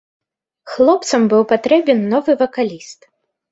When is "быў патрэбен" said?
1.35-1.99